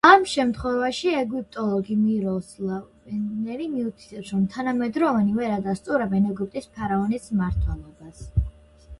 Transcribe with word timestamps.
ამ 0.09 0.23
შემთხვევაში 0.29 1.09
ეგვიპტოლოგი 1.17 1.97
მიროსლავ 2.05 2.79
ვერნერი 3.09 3.67
მიუთითებს, 3.73 4.31
რომ 4.37 4.47
თანამედროვენი 4.55 5.35
ვერ 5.41 5.53
ადასტურებენ 5.57 6.25
ეგვიპტის 6.31 6.69
ფარაონის 6.79 7.29
მმართველობას. 7.35 8.25